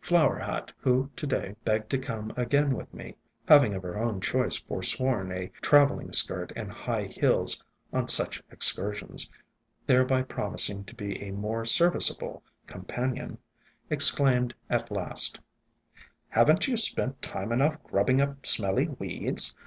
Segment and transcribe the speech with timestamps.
[0.00, 3.14] Flower Hat, who to day begged to come again with me,
[3.46, 9.30] (having of her own choice forsworn a trailing skirt and high heels on such excursions,
[9.86, 13.36] thereby promising to be a more serviceable com panion),
[13.90, 15.40] exclaimed at last:
[16.28, 19.54] "Have n't you spent time enough grubbing up smelly weeds